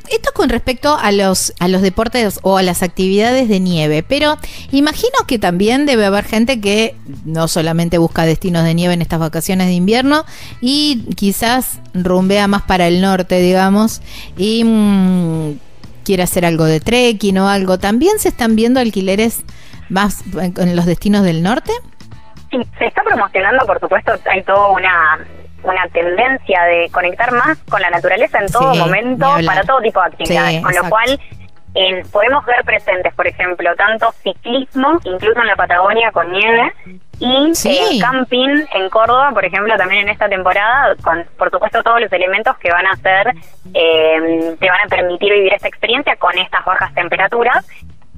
Esto 0.10 0.32
con 0.34 0.48
respecto 0.48 0.98
a 0.98 1.12
los, 1.12 1.54
a 1.60 1.68
los 1.68 1.82
deportes 1.82 2.40
o 2.42 2.58
a 2.58 2.64
las 2.64 2.84
actividades 2.84 3.50
de 3.50 3.60
nieve, 3.60 4.02
pero 4.02 4.38
imagino 4.72 5.12
que 5.28 5.40
también 5.40 5.86
debe 5.86 6.06
haber 6.06 6.24
gente 6.24 6.62
que 6.62 6.96
no 7.26 7.50
solamente 7.50 7.98
busca 7.98 8.24
destinos 8.24 8.64
de 8.64 8.74
nieve 8.76 8.94
en 8.94 9.02
estas 9.02 9.20
vacaciones 9.20 9.68
de 9.68 9.74
invierno 9.74 10.24
y 10.62 11.04
quizás 11.18 11.82
rumbea 11.94 12.48
más 12.48 12.62
para 12.62 12.88
el 12.88 13.02
norte, 13.02 13.42
digamos, 13.42 14.02
y 14.38 14.64
mm, 14.64 15.60
quiere 16.06 16.24
hacer 16.24 16.46
algo 16.46 16.64
de 16.64 16.80
trekking 16.80 17.40
o 17.40 17.50
algo. 17.50 17.78
También 17.78 18.20
se 18.20 18.30
están 18.30 18.56
viendo 18.56 18.80
alquileres 18.80 19.44
más 19.90 20.24
en 20.34 20.78
los 20.78 20.86
destinos 20.86 21.24
del 21.24 21.44
norte? 21.44 21.74
Sí, 22.52 22.58
se 22.78 22.86
está 22.86 23.04
promocionando, 23.04 23.66
por 23.66 23.82
supuesto, 23.82 24.14
hay 24.32 24.44
toda 24.44 24.70
una 24.70 25.20
una 25.64 25.88
tendencia 25.92 26.64
de 26.64 26.90
conectar 26.92 27.32
más 27.32 27.58
con 27.70 27.82
la 27.82 27.90
naturaleza 27.90 28.40
en 28.40 28.52
todo 28.52 28.76
momento 28.76 29.28
para 29.46 29.64
todo 29.64 29.82
tipo 29.82 30.00
de 30.00 30.08
actividades, 30.08 30.62
con 30.64 30.76
lo 30.76 30.90
cual 30.90 31.20
podemos 32.12 32.46
ver 32.46 32.64
presentes, 32.66 33.14
por 33.14 33.28
ejemplo, 33.28 33.76
tanto 33.76 34.12
ciclismo, 34.24 35.00
incluso 35.04 35.40
en 35.40 35.48
la 35.48 35.56
Patagonia 35.56 36.12
con 36.12 36.32
nieve, 36.32 36.74
y 37.20 37.52
eh, 37.66 38.00
camping 38.00 38.66
en 38.74 38.90
Córdoba, 38.90 39.32
por 39.34 39.44
ejemplo, 39.44 39.76
también 39.78 40.04
en 40.04 40.10
esta 40.10 40.30
temporada, 40.30 40.96
con 41.04 41.26
por 41.38 41.52
supuesto 41.52 41.84
todos 41.84 42.00
los 42.00 42.12
elementos 42.14 42.58
que 42.60 42.72
van 42.72 42.86
a 42.86 42.92
hacer, 42.92 43.34
eh, 43.74 44.56
te 44.58 44.70
van 44.70 44.82
a 44.82 44.88
permitir 44.88 45.34
vivir 45.34 45.54
esta 45.54 45.68
experiencia 45.68 46.16
con 46.16 46.38
estas 46.38 46.64
bajas 46.64 46.94
temperaturas. 46.94 47.68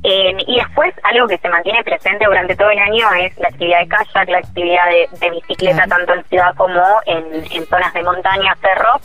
Y 0.04 0.56
después, 0.58 0.94
algo 1.04 1.28
que 1.28 1.38
se 1.38 1.50
mantiene 1.50 1.84
presente 1.84 2.26
durante 2.26 2.56
todo 2.56 2.70
el 2.72 2.80
año 2.80 3.08
es 3.20 3.38
la 3.38 3.50
actividad 3.50 3.82
de 3.82 3.88
kayak, 3.88 4.30
la 4.30 4.38
actividad 4.40 4.84
de, 5.20 5.30
bicicleta, 5.30 5.86
tanto 5.88 6.14
en 6.14 6.24
ciudad 6.26 6.56
como 6.56 6.82
en, 7.06 7.46
en 7.52 7.66
zonas 7.68 7.94
de 7.94 8.04
montaña, 8.04 8.56
cerros, 8.62 9.02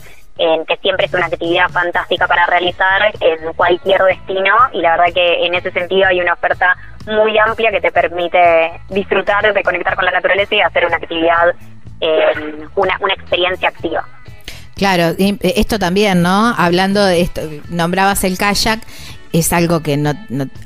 que 0.67 0.77
siempre 0.81 1.05
es 1.05 1.13
una 1.13 1.25
actividad 1.25 1.69
fantástica 1.69 2.27
para 2.27 2.45
realizar 2.45 3.01
en 3.19 3.53
cualquier 3.53 4.01
destino 4.03 4.55
y 4.71 4.81
la 4.81 4.91
verdad 4.97 5.13
que 5.13 5.45
en 5.45 5.55
ese 5.55 5.71
sentido 5.71 6.07
hay 6.07 6.21
una 6.21 6.33
oferta 6.33 6.75
muy 7.07 7.37
amplia 7.37 7.71
que 7.71 7.81
te 7.81 7.91
permite 7.91 8.71
disfrutar 8.89 9.53
de 9.53 9.63
conectar 9.63 9.95
con 9.95 10.05
la 10.05 10.11
naturaleza 10.11 10.55
y 10.55 10.61
hacer 10.61 10.85
una 10.85 10.97
actividad, 10.97 11.55
una, 12.75 12.97
una 12.99 13.13
experiencia 13.13 13.69
activa. 13.69 14.05
Claro, 14.75 15.15
eh, 15.17 15.37
esto 15.41 15.79
también, 15.79 16.21
¿no? 16.21 16.53
Hablando 16.55 17.03
de 17.03 17.21
esto, 17.21 17.41
nombrabas 17.69 18.23
el 18.23 18.37
kayak 18.37 18.79
es 19.33 19.53
algo 19.53 19.81
que 19.81 19.97
no, 19.97 20.13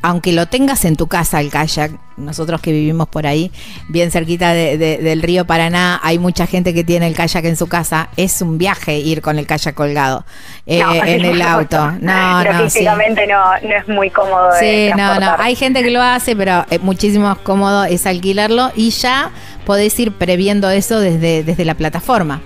aunque 0.02 0.32
lo 0.32 0.46
tengas 0.48 0.86
en 0.86 0.96
tu 0.96 1.08
casa 1.08 1.40
el 1.40 1.50
kayak, 1.50 1.92
nosotros 2.18 2.62
que 2.62 2.72
vivimos 2.72 3.08
por 3.08 3.26
ahí, 3.26 3.52
bien 3.88 4.12
cerquita 4.12 4.54
del 4.54 5.22
río 5.22 5.46
Paraná, 5.46 6.00
hay 6.04 6.20
mucha 6.20 6.46
gente 6.46 6.74
que 6.74 6.84
tiene 6.84 7.08
el 7.08 7.16
kayak 7.16 7.46
en 7.46 7.56
su 7.56 7.68
casa. 7.68 8.10
Es 8.18 8.42
un 8.42 8.58
viaje 8.58 8.98
ir 8.98 9.22
con 9.22 9.40
el 9.40 9.48
kayak 9.48 9.74
colgado 9.74 10.26
eh, 10.66 10.82
en 11.06 11.26
el 11.26 11.42
auto. 11.42 11.92
No, 12.00 12.44
no, 12.44 12.60
físicamente 12.64 13.26
no, 13.28 13.44
no 13.62 13.76
es 13.76 13.88
muy 13.88 14.10
cómodo. 14.10 14.52
Sí, 14.60 14.92
no, 14.96 15.20
no. 15.20 15.36
Hay 15.40 15.56
gente 15.56 15.84
que 15.84 15.90
lo 15.90 16.02
hace, 16.02 16.36
pero 16.36 16.66
es 16.70 16.82
muchísimo 16.82 17.28
más 17.28 17.38
cómodo 17.40 17.86
es 17.86 18.06
alquilarlo 18.06 18.72
y 18.76 18.92
ya 18.92 19.32
podés 19.66 20.00
ir 20.00 20.12
previendo 20.12 20.70
eso 20.70 21.00
desde, 21.00 21.44
desde 21.44 21.66
la 21.66 21.76
plataforma. 21.76 22.42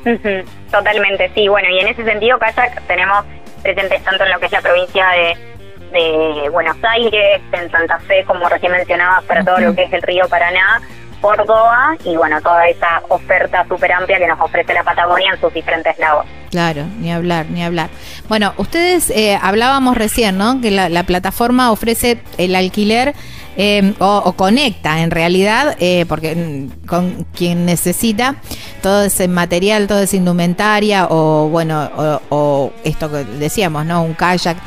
Totalmente, 0.72 1.32
sí. 1.34 1.48
Bueno, 1.48 1.70
y 1.70 1.80
en 1.80 1.88
ese 1.88 2.04
sentido, 2.04 2.38
kayak 2.40 2.82
tenemos 2.88 3.26
presentes 3.62 4.04
tanto 4.04 4.24
en 4.24 4.32
lo 4.32 4.40
que 4.40 4.46
es 4.46 4.52
la 4.52 4.62
provincia 4.62 5.08
de 5.10 5.55
de 5.96 6.50
Buenos 6.50 6.76
Aires, 6.84 7.42
en 7.54 7.72
Santa 7.72 8.00
Fe, 8.00 8.26
como 8.26 8.50
recién 8.50 8.72
mencionabas, 8.72 9.24
para 9.24 9.44
todo 9.44 9.60
lo 9.60 9.74
que 9.74 9.84
es 9.84 9.94
el 9.94 10.02
río 10.02 10.28
Paraná, 10.28 10.82
Córdoba 11.22 11.96
y 12.04 12.16
bueno, 12.18 12.42
toda 12.42 12.68
esa 12.68 13.02
oferta 13.10 13.66
súper 13.68 13.92
amplia 13.94 14.20
que 14.20 14.28
nos 14.28 14.40
ofrece 14.40 14.74
la 14.74 14.84
Patagonia 14.84 15.32
en 15.34 15.40
sus 15.40 15.54
diferentes 15.54 15.98
lagos. 15.98 16.26
Claro, 16.52 16.86
ni 17.00 17.12
hablar, 17.12 17.48
ni 17.50 17.64
hablar. 17.64 17.90
Bueno, 18.28 18.54
ustedes 18.58 19.10
eh, 19.10 19.38
hablábamos 19.42 19.98
recién, 19.98 20.38
¿no? 20.38 20.62
Que 20.62 20.72
la, 20.72 21.04
plataforma 21.04 21.72
ofrece 21.72 22.20
el 22.38 22.56
alquiler 22.56 23.14
eh, 23.58 23.94
o, 24.00 24.34
conecta 24.34 25.02
en 25.02 25.12
realidad, 25.12 25.76
eh, 25.80 26.06
porque 26.08 26.36
mm, 26.36 26.86
con 26.88 27.26
quien 27.36 27.66
necesita 27.66 28.36
todo 28.82 29.04
ese 29.04 29.28
material, 29.28 29.88
toda 29.88 30.04
esa 30.04 30.16
indumentaria 30.16 31.08
o 31.10 31.48
bueno, 31.50 31.90
o, 31.98 32.22
o 32.30 32.74
esto 32.84 33.10
que 33.10 33.24
decíamos, 33.24 33.86
¿no? 33.86 34.04
Un 34.04 34.14
kayak. 34.14 34.58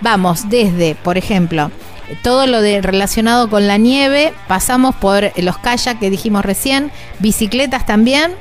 Vamos 0.00 0.48
desde, 0.48 0.94
por 0.94 1.18
ejemplo, 1.18 1.70
todo 2.22 2.46
lo 2.46 2.60
de 2.60 2.80
relacionado 2.80 3.48
con 3.50 3.66
la 3.66 3.76
nieve, 3.76 4.32
pasamos 4.46 4.94
por 4.96 5.30
los 5.36 5.58
kayak 5.58 5.98
que 5.98 6.10
dijimos 6.10 6.44
recién, 6.44 6.90
bicicletas 7.18 7.86
también. 7.86 8.34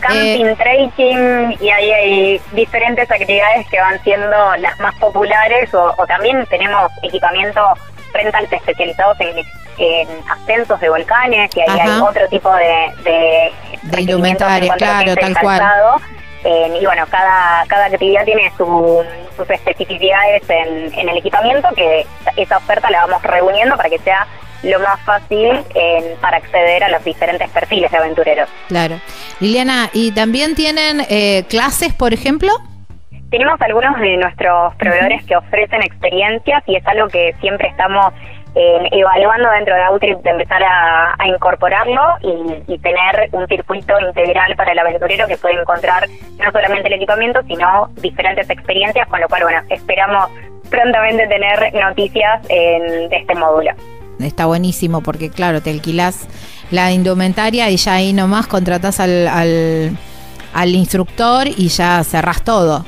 Camping, 0.00 0.44
eh, 0.44 0.56
trekking 0.56 1.56
y 1.60 1.70
ahí 1.70 1.90
hay 1.90 2.40
diferentes 2.52 3.10
actividades 3.10 3.66
que 3.68 3.80
van 3.80 4.02
siendo 4.02 4.56
las 4.58 4.78
más 4.78 4.94
populares 4.96 5.72
o, 5.72 5.94
también 6.06 6.44
tenemos 6.50 6.90
equipamiento 7.02 7.60
rentals 8.14 8.50
especializados 8.52 9.18
en, 9.20 9.44
ascensos 10.30 10.80
de 10.80 10.88
volcanes 10.88 11.50
y 11.56 11.60
ahí 11.60 11.80
hay 11.80 12.00
otro 12.00 12.28
tipo 12.28 12.54
de, 12.54 12.92
de, 13.02 13.52
de 13.82 14.00
indumentaria, 14.00 14.72
claro, 14.74 15.16
tal 15.16 15.36
cual 15.40 15.62
y 16.80 16.84
bueno, 16.84 17.06
cada, 17.10 17.64
cada 17.66 17.86
actividad 17.86 18.24
tiene 18.24 18.52
sus 18.56 19.50
especificidades 19.50 20.42
en, 20.48 21.08
el 21.08 21.16
equipamiento, 21.16 21.68
que 21.74 22.06
esa 22.36 22.58
oferta 22.58 22.90
la 22.90 23.06
vamos 23.06 23.22
reuniendo 23.22 23.76
para 23.76 23.88
que 23.88 23.98
sea 23.98 24.26
lo 24.62 24.78
más 24.80 25.00
fácil 25.00 25.62
para 26.20 26.38
acceder 26.38 26.84
a 26.84 26.88
los 26.88 27.04
diferentes 27.04 27.50
perfiles 27.50 27.90
de 27.90 27.96
aventureros. 27.96 28.48
Claro. 28.68 29.00
Liliana, 29.40 29.90
¿y 29.92 30.12
también 30.12 30.54
tienen 30.54 31.04
eh, 31.08 31.44
clases, 31.48 31.92
por 31.92 32.12
ejemplo? 32.14 32.52
Tenemos 33.34 33.60
algunos 33.62 33.98
de 33.98 34.16
nuestros 34.16 34.76
proveedores 34.76 35.24
que 35.24 35.34
ofrecen 35.36 35.82
experiencias 35.82 36.62
y 36.68 36.76
es 36.76 36.86
algo 36.86 37.08
que 37.08 37.34
siempre 37.40 37.66
estamos 37.66 38.14
eh, 38.54 38.88
evaluando 38.92 39.50
dentro 39.50 39.74
de 39.74 39.82
Outrip 39.82 40.22
de 40.22 40.30
empezar 40.30 40.62
a, 40.62 41.16
incorporarlo 41.26 42.00
y, 42.68 42.78
tener 42.78 43.30
un 43.32 43.48
circuito 43.48 43.98
integral 43.98 44.54
para 44.54 44.70
el 44.70 44.78
aventurero 44.78 45.26
que 45.26 45.36
puede 45.36 45.60
encontrar 45.60 46.08
no 46.38 46.52
solamente 46.52 46.86
el 46.86 46.94
equipamiento, 46.94 47.40
sino 47.48 47.88
diferentes 47.96 48.48
experiencias, 48.48 49.08
con 49.08 49.20
lo 49.20 49.26
cual, 49.26 49.42
bueno, 49.42 49.62
esperamos 49.68 50.30
prontamente 50.70 51.26
tener 51.26 51.74
noticias 51.74 52.40
de 52.46 53.08
este 53.10 53.34
módulo. 53.34 53.72
Está 54.20 54.46
buenísimo 54.46 55.02
porque, 55.02 55.30
claro, 55.30 55.60
te 55.60 55.70
alquilas 55.70 56.28
la 56.70 56.92
indumentaria 56.92 57.68
y 57.68 57.78
ya 57.78 57.94
ahí 57.94 58.12
nomás 58.12 58.46
contratas 58.46 59.00
al, 59.00 59.26
al, 59.26 59.98
al 60.52 60.68
instructor 60.68 61.48
y 61.48 61.66
ya 61.66 62.04
cerrás 62.04 62.44
todo. 62.44 62.84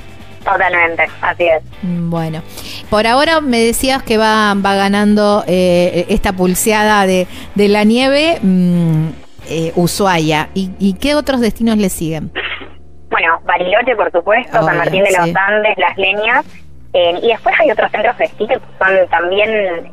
Totalmente, 0.47 1.09
así 1.23 1.45
es. 1.45 1.63
Mm, 1.83 2.09
bueno, 2.09 2.41
por 2.89 3.07
ahora 3.07 3.41
me 3.41 3.59
decías 3.59 4.03
que 4.05 4.17
va, 4.17 4.55
va 4.55 4.77
ganando 4.77 5.43
eh, 5.49 6.07
esta 6.09 6.33
pulseada 6.33 7.05
de, 7.05 7.27
de 7.57 7.69
la 7.69 7.83
nieve 7.83 8.39
mm, 8.41 9.09
eh, 9.49 9.73
Ushuaia. 9.75 10.49
¿Y, 10.55 10.95
qué 11.01 11.17
otros 11.17 11.41
destinos 11.41 11.79
le 11.79 11.89
siguen? 11.89 12.31
Bueno, 13.11 13.41
Bariloche, 13.45 13.97
por 13.97 14.13
supuesto, 14.13 14.63
San 14.63 14.79
Martín 14.79 15.03
de 15.03 15.11
los 15.11 15.35
Andes, 15.35 15.77
Las 15.79 15.99
Leñas. 15.99 16.47
Eh, 16.93 17.19
y 17.23 17.29
después 17.29 17.55
hay 17.61 17.71
otros 17.73 17.91
centros 17.91 18.17
de 18.17 18.25
esquí 18.25 18.47
que 18.47 18.55
son 18.55 19.09
también 19.11 19.93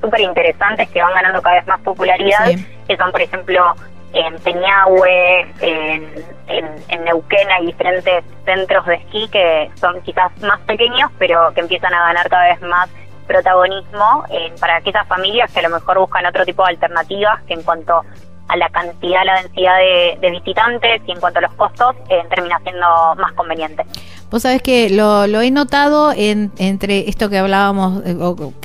súper 0.00 0.20
interesantes, 0.20 0.88
que 0.90 1.02
van 1.02 1.12
ganando 1.12 1.42
cada 1.42 1.56
vez 1.56 1.66
más 1.66 1.80
popularidad, 1.80 2.52
que 2.86 2.96
son, 2.96 3.10
por 3.10 3.20
ejemplo, 3.20 3.74
en 4.12 4.38
Peñahue, 4.40 5.46
en, 5.60 7.04
Neuquén 7.04 7.50
hay 7.50 7.66
diferentes 7.66 8.24
centros 8.44 8.84
de 8.86 8.94
esquí 8.94 9.28
que 9.28 9.70
son 9.76 10.00
quizás 10.02 10.30
más 10.42 10.60
pequeños, 10.60 11.10
pero 11.18 11.52
que 11.54 11.60
empiezan 11.60 11.94
a 11.94 12.06
ganar 12.06 12.28
cada 12.28 12.48
vez 12.48 12.60
más 12.62 12.88
protagonismo 13.26 14.24
eh, 14.30 14.52
para 14.58 14.76
aquellas 14.76 15.06
familias 15.06 15.52
que 15.52 15.60
a 15.60 15.68
lo 15.68 15.70
mejor 15.70 15.98
buscan 15.98 16.26
otro 16.26 16.44
tipo 16.44 16.64
de 16.64 16.70
alternativas 16.70 17.42
que 17.42 17.54
en 17.54 17.62
cuanto 17.62 18.02
a 18.48 18.56
la 18.56 18.68
cantidad, 18.70 19.24
la 19.24 19.42
densidad 19.42 19.76
de, 20.20 20.30
visitantes 20.30 21.02
y 21.06 21.12
en 21.12 21.20
cuanto 21.20 21.38
a 21.38 21.42
los 21.42 21.52
costos, 21.54 21.94
eh, 22.08 22.22
termina 22.30 22.58
siendo 22.62 22.86
más 23.16 23.32
conveniente. 23.32 23.84
Vos 24.30 24.42
sabés 24.42 24.60
que 24.62 24.90
lo, 24.90 25.24
he 25.24 25.50
notado 25.50 26.12
en, 26.14 26.52
entre 26.58 27.08
esto 27.08 27.30
que 27.30 27.38
hablábamos 27.38 28.02
eh, 28.04 28.16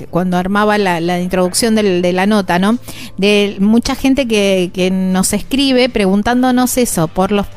cuando 0.09 0.37
armaba 0.37 0.77
la, 0.77 1.19
introducción 1.19 1.75
de 1.75 2.13
la 2.13 2.25
nota, 2.25 2.59
¿no? 2.59 2.77
De 3.17 3.57
mucha 3.59 3.95
gente 3.95 4.27
que, 4.27 4.71
que 4.73 4.91
nos 4.91 5.31
escribe 5.33 5.89
preguntándonos 5.89 6.77
eso, 6.77 7.07
por 7.07 7.31
los 7.31 7.47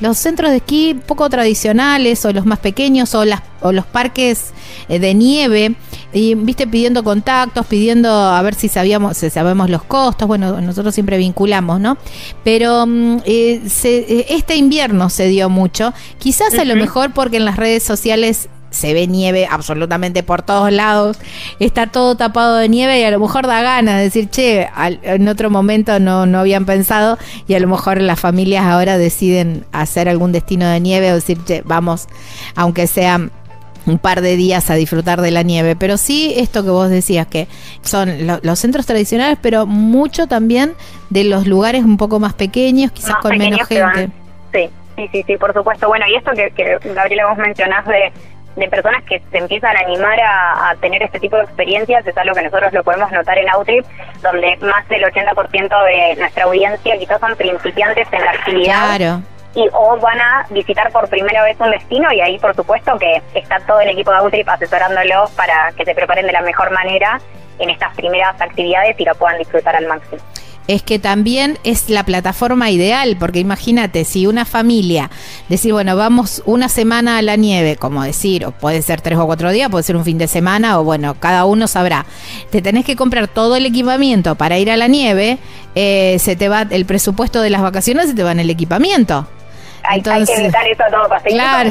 los 0.00 0.18
centros 0.18 0.50
de 0.50 0.58
esquí 0.58 0.94
poco 1.06 1.28
tradicionales 1.30 2.24
o 2.24 2.32
los 2.32 2.44
más 2.44 2.58
pequeños 2.58 3.14
o, 3.14 3.24
las, 3.24 3.42
o 3.60 3.72
los 3.72 3.86
parques 3.86 4.52
eh, 4.88 4.98
de 4.98 5.14
nieve 5.14 5.74
y 6.16 6.34
viste 6.34 6.66
pidiendo 6.66 7.04
contactos, 7.04 7.66
pidiendo 7.66 8.10
a 8.10 8.40
ver 8.40 8.54
si 8.54 8.68
sabíamos, 8.68 9.18
si 9.18 9.28
sabemos 9.28 9.68
los 9.68 9.82
costos, 9.82 10.26
bueno, 10.26 10.62
nosotros 10.62 10.94
siempre 10.94 11.18
vinculamos, 11.18 11.78
¿no? 11.78 11.98
Pero 12.42 12.86
mm, 12.86 13.18
eh, 13.26 13.60
eh, 13.84 14.26
este 14.30 14.56
invierno 14.56 15.10
se 15.10 15.26
dio 15.26 15.50
mucho, 15.50 15.92
quizás 16.18 16.58
a 16.58 16.64
lo 16.64 16.74
mejor 16.74 17.12
porque 17.12 17.36
en 17.36 17.44
las 17.44 17.56
redes 17.56 17.82
sociales 17.82 18.48
se 18.70 18.94
ve 18.94 19.06
nieve 19.06 19.46
absolutamente 19.50 20.22
por 20.22 20.40
todos 20.40 20.72
lados, 20.72 21.18
está 21.60 21.86
todo 21.86 22.14
tapado 22.14 22.56
de 22.56 22.70
nieve 22.70 22.98
y 22.98 23.04
a 23.04 23.10
lo 23.10 23.20
mejor 23.20 23.46
da 23.46 23.60
ganas 23.60 23.96
de 23.96 24.02
decir, 24.04 24.30
che, 24.30 24.68
en 25.02 25.28
otro 25.28 25.50
momento 25.50 26.00
no, 26.00 26.24
no 26.24 26.38
habían 26.38 26.64
pensado 26.64 27.18
y 27.46 27.54
a 27.54 27.60
lo 27.60 27.68
mejor 27.68 28.00
las 28.00 28.18
familias 28.18 28.64
ahora 28.64 28.96
deciden 28.96 29.66
hacer 29.70 30.08
algún 30.08 30.32
destino 30.32 30.66
de 30.66 30.80
nieve 30.80 31.12
o 31.12 31.16
decir, 31.16 31.38
che, 31.44 31.60
vamos, 31.66 32.06
aunque 32.54 32.86
sea 32.86 33.28
un 33.86 33.98
par 33.98 34.20
de 34.20 34.36
días 34.36 34.70
a 34.70 34.74
disfrutar 34.74 35.20
de 35.20 35.30
la 35.30 35.42
nieve, 35.42 35.76
pero 35.76 35.96
sí 35.96 36.34
esto 36.36 36.62
que 36.62 36.70
vos 36.70 36.90
decías, 36.90 37.26
que 37.26 37.46
son 37.82 38.10
los 38.42 38.58
centros 38.58 38.86
tradicionales, 38.86 39.38
pero 39.40 39.66
mucho 39.66 40.26
también 40.26 40.74
de 41.10 41.24
los 41.24 41.46
lugares 41.46 41.84
un 41.84 41.96
poco 41.96 42.18
más 42.18 42.34
pequeños, 42.34 42.90
quizás 42.92 43.16
con 43.16 43.36
menos 43.38 43.66
gente. 43.68 44.10
Sí, 44.52 44.68
sí, 44.96 45.08
sí, 45.12 45.24
sí, 45.26 45.36
por 45.36 45.52
supuesto. 45.52 45.88
Bueno, 45.88 46.06
y 46.08 46.16
esto 46.16 46.32
que, 46.32 46.50
que 46.50 46.78
Gabriela 46.92 47.26
vos 47.28 47.38
mencionás 47.38 47.86
de 47.86 48.12
de 48.56 48.68
personas 48.68 49.04
que 49.04 49.22
se 49.30 49.38
empiezan 49.38 49.76
a 49.76 49.80
animar 49.80 50.18
a, 50.20 50.74
tener 50.80 51.02
este 51.02 51.20
tipo 51.20 51.36
de 51.36 51.44
experiencias 51.44 52.06
es 52.06 52.16
algo 52.16 52.34
que 52.34 52.42
nosotros 52.42 52.72
lo 52.72 52.82
podemos 52.82 53.10
notar 53.12 53.38
en 53.38 53.48
Outrip, 53.50 53.84
donde 54.22 54.56
más 54.62 54.88
del 54.88 55.04
80% 55.04 55.84
de 55.84 56.16
nuestra 56.16 56.44
audiencia 56.44 56.98
quizás 56.98 57.20
son 57.20 57.36
principiantes 57.36 58.08
en 58.10 58.24
la 58.24 58.30
actividad. 58.30 58.96
Claro. 58.96 59.22
Y 59.56 59.68
o 59.72 59.98
van 59.98 60.20
a 60.20 60.46
visitar 60.50 60.92
por 60.92 61.08
primera 61.08 61.42
vez 61.42 61.58
un 61.58 61.70
destino 61.70 62.12
y 62.12 62.20
ahí 62.20 62.38
por 62.38 62.54
supuesto 62.54 62.96
que 62.98 63.20
está 63.34 63.58
todo 63.66 63.80
el 63.80 63.88
equipo 63.88 64.12
de 64.12 64.18
Outrip 64.18 64.48
asesorándolos 64.48 65.30
para 65.32 65.72
que 65.76 65.84
se 65.84 65.94
preparen 65.94 66.26
de 66.26 66.32
la 66.32 66.42
mejor 66.42 66.70
manera 66.70 67.20
en 67.58 67.70
estas 67.70 67.94
primeras 67.96 68.40
actividades 68.40 68.94
y 69.00 69.04
lo 69.04 69.14
puedan 69.14 69.38
disfrutar 69.38 69.74
al 69.74 69.88
máximo 69.88 70.22
es 70.68 70.82
que 70.82 70.98
también 70.98 71.58
es 71.64 71.88
la 71.88 72.04
plataforma 72.04 72.70
ideal, 72.70 73.16
porque 73.18 73.38
imagínate, 73.38 74.04
si 74.04 74.26
una 74.26 74.44
familia, 74.44 75.10
decir, 75.48 75.72
bueno, 75.72 75.96
vamos 75.96 76.42
una 76.44 76.68
semana 76.68 77.18
a 77.18 77.22
la 77.22 77.36
nieve, 77.36 77.76
como 77.76 78.02
decir, 78.02 78.44
o 78.44 78.52
puede 78.52 78.82
ser 78.82 79.00
tres 79.00 79.18
o 79.18 79.26
cuatro 79.26 79.50
días, 79.50 79.70
puede 79.70 79.84
ser 79.84 79.96
un 79.96 80.04
fin 80.04 80.18
de 80.18 80.28
semana, 80.28 80.80
o 80.80 80.84
bueno, 80.84 81.14
cada 81.18 81.44
uno 81.44 81.68
sabrá, 81.68 82.06
te 82.50 82.62
tenés 82.62 82.84
que 82.84 82.96
comprar 82.96 83.28
todo 83.28 83.56
el 83.56 83.66
equipamiento 83.66 84.34
para 84.34 84.58
ir 84.58 84.70
a 84.70 84.76
la 84.76 84.88
nieve, 84.88 85.38
eh, 85.74 86.16
se 86.18 86.36
te 86.36 86.48
va 86.48 86.62
el 86.68 86.84
presupuesto 86.86 87.40
de 87.40 87.50
las 87.50 87.62
vacaciones, 87.62 88.08
se 88.08 88.14
te 88.14 88.22
va 88.22 88.32
en 88.32 88.40
el 88.40 88.50
equipamiento. 88.50 89.26
Hay, 89.88 89.98
Entonces, 89.98 90.28
hay 90.28 90.36
que 90.36 90.42
evitar 90.44 90.66
eso 90.68 90.84
todo. 90.90 91.08
Claro. 91.24 91.70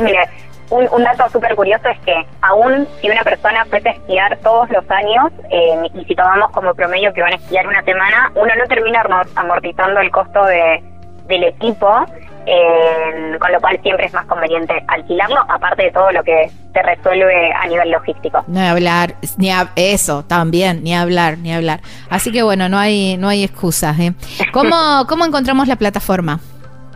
Un, 0.71 0.87
un, 0.91 1.03
dato 1.03 1.29
súper 1.29 1.55
curioso 1.55 1.87
es 1.89 1.99
que 1.99 2.25
aún 2.41 2.87
si 2.99 3.07
una 3.07 3.23
persona 3.23 3.65
puede 3.69 3.87
esquiar 3.91 4.35
todos 4.39 4.67
los 4.71 4.83
años, 4.89 5.31
eh, 5.51 5.89
y 5.93 6.05
si 6.05 6.15
tomamos 6.15 6.49
como 6.51 6.73
promedio 6.73 7.13
que 7.13 7.21
van 7.21 7.33
a 7.33 7.35
esquiar 7.35 7.67
una 7.67 7.83
semana, 7.83 8.31
uno 8.33 8.51
no 8.55 8.65
termina 8.67 9.03
amortizando 9.35 9.99
el 9.99 10.09
costo 10.09 10.43
de, 10.45 10.83
del 11.27 11.43
equipo, 11.43 12.05
eh, 12.47 13.37
con 13.39 13.51
lo 13.51 13.59
cual 13.59 13.79
siempre 13.81 14.05
es 14.05 14.13
más 14.13 14.25
conveniente 14.25 14.73
alquilarlo, 14.87 15.39
aparte 15.49 15.83
de 15.83 15.91
todo 15.91 16.11
lo 16.11 16.23
que 16.23 16.49
se 16.73 16.81
resuelve 16.81 17.53
a 17.53 17.67
nivel 17.67 17.91
logístico. 17.91 18.43
No 18.47 18.59
hablar, 18.59 19.15
ni 19.37 19.49
eso 19.75 20.23
también, 20.23 20.83
ni 20.83 20.95
hablar, 20.95 21.37
ni 21.37 21.53
hablar. 21.53 21.81
Así 22.09 22.31
que 22.31 22.43
bueno, 22.43 22.69
no 22.69 22.77
hay, 22.77 23.17
no 23.17 23.29
hay 23.29 23.43
excusas. 23.43 23.97
¿eh? 23.99 24.13
¿Cómo, 24.51 25.05
¿Cómo 25.07 25.25
encontramos 25.25 25.67
la 25.67 25.75
plataforma? 25.75 26.39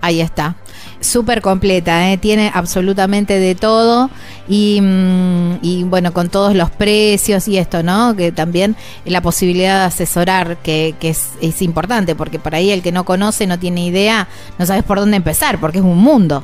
Ahí 0.00 0.20
está. 0.20 0.54
Súper 1.00 1.42
completa, 1.42 2.10
¿eh? 2.10 2.18
tiene 2.18 2.50
absolutamente 2.52 3.38
de 3.38 3.54
todo 3.54 4.10
y, 4.48 4.80
mm, 4.80 5.58
y, 5.62 5.84
bueno, 5.84 6.12
con 6.12 6.28
todos 6.28 6.56
los 6.56 6.70
precios 6.70 7.46
y 7.46 7.56
esto, 7.56 7.84
¿no? 7.84 8.16
Que 8.16 8.32
también 8.32 8.74
la 9.04 9.20
posibilidad 9.20 9.78
de 9.80 9.84
asesorar, 9.86 10.56
que, 10.56 10.96
que 10.98 11.10
es 11.10 11.62
importante, 11.62 12.16
porque 12.16 12.40
por 12.40 12.56
ahí 12.56 12.70
el 12.70 12.82
que 12.82 12.90
no 12.90 13.04
conoce, 13.04 13.46
no 13.46 13.60
tiene 13.60 13.86
idea, 13.86 14.26
no 14.58 14.66
sabes 14.66 14.82
por 14.82 14.98
dónde 14.98 15.16
empezar, 15.16 15.58
porque 15.58 15.78
es 15.78 15.84
un 15.84 15.98
mundo. 15.98 16.42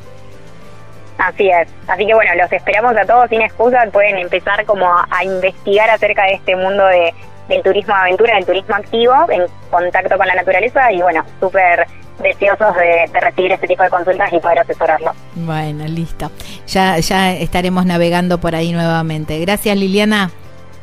Así 1.19 1.49
es. 1.49 1.69
Así 1.87 2.07
que 2.07 2.15
bueno, 2.15 2.35
los 2.35 2.53
esperamos 2.53 2.97
a 2.97 3.05
todos 3.05 3.29
sin 3.29 3.43
excusa. 3.43 3.87
Pueden 3.93 4.19
empezar 4.19 4.65
como 4.65 4.87
a, 4.87 5.25
investigar 5.25 5.91
acerca 5.91 6.25
de 6.25 6.35
este 6.35 6.57
mundo 6.57 6.85
de, 6.87 7.15
del 7.49 7.63
turismo 7.63 7.95
de 7.95 8.01
aventura, 8.01 8.35
del 8.35 8.47
turismo 8.47 8.75
activo, 8.75 9.15
en 9.31 9.43
contacto 9.71 10.17
con 10.17 10.27
la 10.27 10.35
naturaleza 10.35 10.93
y 10.93 11.01
bueno, 11.03 11.25
súper 11.41 11.87
deseosos 12.23 12.75
de, 12.77 13.11
de, 13.13 13.21
recibir 13.21 13.53
este 13.53 13.67
tipo 13.67 13.83
de 13.83 13.91
consultas 13.91 14.33
y 14.33 14.39
poder 14.39 14.61
asesorarlo. 14.61 15.13
Bueno, 15.35 15.85
listo. 15.87 16.31
Ya, 16.67 16.99
ya 16.99 17.33
estaremos 17.33 17.87
navegando 17.87 18.39
por 18.39 18.55
ahí 18.55 18.73
nuevamente. 18.73 19.39
Gracias, 19.41 19.77
Liliana. 19.77 20.31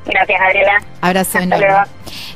Gracias, 0.06 0.42
Adriana. 0.42 0.86
Abrazo 1.02 1.40
enorme. 1.40 1.68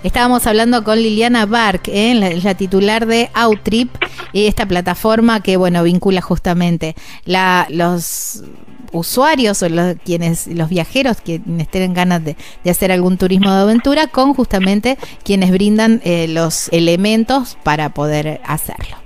Estábamos 0.03 0.45
hablando 0.45 0.83
con 0.83 0.97
Liliana 0.97 1.45
Bark, 1.45 1.83
¿eh? 1.87 2.39
la, 2.43 2.53
titular 2.53 3.07
de 3.07 3.29
Outrip, 3.33 3.89
y 4.33 4.45
esta 4.47 4.65
plataforma 4.65 5.41
que, 5.41 5.57
bueno, 5.57 5.81
vincula 5.83 6.21
justamente 6.21 6.95
la, 7.25 7.65
los 7.69 8.43
usuarios 8.91 9.61
o 9.63 9.69
los, 9.69 9.95
quienes, 10.03 10.47
los 10.47 10.69
viajeros 10.69 11.17
quienes 11.21 11.67
tengan 11.69 11.93
ganas 11.93 12.23
de, 12.23 12.35
hacer 12.69 12.91
algún 12.91 13.17
turismo 13.17 13.51
de 13.51 13.61
aventura 13.61 14.07
con 14.07 14.33
justamente 14.33 14.97
quienes 15.23 15.51
brindan 15.51 16.01
eh, 16.03 16.27
los 16.27 16.69
elementos 16.69 17.57
para 17.63 17.89
poder 17.89 18.41
hacerlo. 18.45 19.04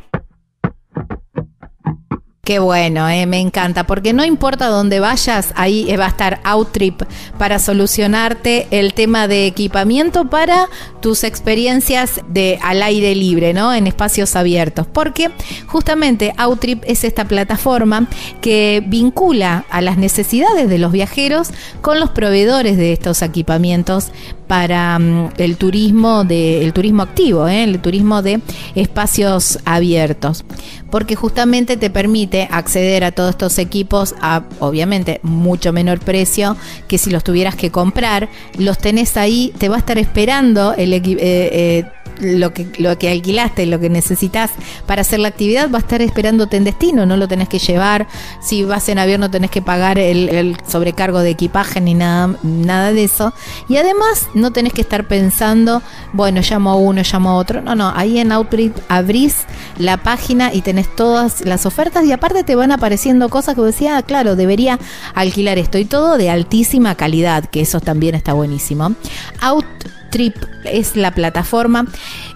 Qué 2.49 2.57
bueno, 2.57 3.07
eh, 3.07 3.27
me 3.27 3.39
encanta, 3.39 3.85
porque 3.85 4.11
no 4.11 4.25
importa 4.25 4.69
dónde 4.69 4.99
vayas, 4.99 5.53
ahí 5.55 5.95
va 5.95 6.05
a 6.05 6.07
estar 6.07 6.39
Outrip 6.43 7.03
para 7.37 7.59
solucionarte 7.59 8.65
el 8.71 8.95
tema 8.95 9.27
de 9.27 9.45
equipamiento 9.45 10.31
para 10.31 10.67
tus 10.99 11.23
experiencias 11.23 12.21
de 12.27 12.57
al 12.63 12.81
aire 12.81 13.13
libre, 13.13 13.53
¿no? 13.53 13.71
En 13.71 13.85
espacios 13.85 14.35
abiertos, 14.35 14.87
porque 14.91 15.29
justamente 15.67 16.33
Outrip 16.37 16.83
es 16.87 17.03
esta 17.03 17.25
plataforma 17.25 18.07
que 18.41 18.83
vincula 18.83 19.65
a 19.69 19.81
las 19.81 19.99
necesidades 19.99 20.69
de 20.69 20.79
los 20.79 20.91
viajeros 20.91 21.49
con 21.81 21.99
los 21.99 22.09
proveedores 22.09 22.77
de 22.77 22.93
estos 22.93 23.21
equipamientos 23.21 24.11
para 24.49 24.97
mm, 24.97 25.33
el 25.37 25.57
turismo 25.57 26.23
de 26.23 26.63
el 26.63 26.73
turismo 26.73 27.03
activo, 27.03 27.47
¿eh? 27.47 27.63
el 27.63 27.79
turismo 27.79 28.23
de 28.23 28.41
espacios 28.73 29.59
abiertos, 29.63 30.43
porque 30.89 31.15
justamente 31.15 31.77
te 31.77 31.91
permite 31.91 32.47
acceder 32.49 33.03
a 33.03 33.11
todos 33.11 33.29
estos 33.29 33.59
equipos 33.59 34.15
a 34.21 34.41
obviamente 34.59 35.19
mucho 35.21 35.71
menor 35.71 35.99
precio 35.99 36.57
que 36.87 36.97
si 36.97 37.11
los 37.11 37.23
tuvieras 37.23 37.55
que 37.55 37.69
comprar, 37.69 38.27
los 38.57 38.79
tenés 38.79 39.17
ahí, 39.17 39.53
te 39.59 39.69
va 39.69 39.75
a 39.75 39.79
estar 39.79 39.99
esperando 39.99 40.73
el 40.73 40.93
eh, 40.93 41.01
eh, 41.19 41.85
lo 42.21 42.53
que, 42.53 42.67
lo 42.77 42.97
que 42.97 43.09
alquilaste, 43.09 43.65
lo 43.65 43.79
que 43.79 43.89
necesitas 43.89 44.51
para 44.85 45.01
hacer 45.01 45.19
la 45.19 45.29
actividad, 45.29 45.69
va 45.71 45.77
a 45.77 45.81
estar 45.81 46.01
esperándote 46.01 46.57
en 46.57 46.63
destino, 46.63 47.05
no 47.05 47.17
lo 47.17 47.27
tenés 47.27 47.49
que 47.49 47.59
llevar. 47.59 48.07
Si 48.41 48.63
vas 48.63 48.89
en 48.89 48.99
avión 48.99 49.21
no 49.21 49.31
tenés 49.31 49.51
que 49.51 49.61
pagar 49.61 49.99
el, 49.99 50.57
sobrecargo 50.67 51.19
de 51.19 51.31
equipaje 51.31 51.81
ni 51.81 51.93
nada, 51.93 52.35
nada 52.43 52.91
de 52.93 53.03
eso. 53.03 53.33
Y 53.67 53.77
además 53.77 54.27
no 54.39 54.51
tenés 54.51 54.73
que 54.73 54.81
estar 54.81 55.07
pensando, 55.07 55.81
bueno, 56.13 56.41
llamo 56.41 56.71
a 56.71 56.75
uno, 56.75 57.01
llamo 57.01 57.29
a 57.29 57.35
otro. 57.35 57.61
No, 57.61 57.75
no, 57.75 57.91
ahí 57.95 58.19
en 58.19 58.31
Outreach 58.31 58.73
abrís 58.87 59.35
la 59.77 59.97
página 59.97 60.53
y 60.53 60.61
tenés 60.61 60.93
todas 60.95 61.45
las 61.45 61.65
ofertas 61.65 62.05
y 62.05 62.11
aparte 62.11 62.43
te 62.43 62.55
van 62.55 62.71
apareciendo 62.71 63.29
cosas 63.29 63.55
que 63.55 63.61
decía, 63.61 63.97
ah, 63.97 64.03
claro, 64.03 64.35
debería 64.35 64.79
alquilar 65.13 65.57
esto 65.57 65.77
y 65.77 65.85
todo 65.85 66.17
de 66.17 66.29
altísima 66.29 66.95
calidad, 66.95 67.45
que 67.45 67.61
eso 67.61 67.79
también 67.79 68.15
está 68.15 68.33
buenísimo. 68.33 68.93
Out 69.41 69.65
Trip 70.09 70.35
es 70.63 70.95
la 70.95 71.11
plataforma. 71.11 71.85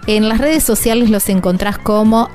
En 0.06 0.28
las 0.28 0.38
redes 0.38 0.62
sociales 0.62 1.10
los 1.10 1.28
encontrás 1.28 1.78
como 1.78 2.28